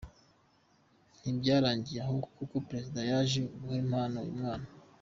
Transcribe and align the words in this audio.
Ntibyarangiriye 1.19 2.01
aho 2.05 2.13
kuko 2.37 2.55
Perezida 2.69 2.99
yaje 3.09 3.39
guha 3.59 3.77
impano 3.85 4.15
uyu 4.21 4.33
mwana. 4.39 4.67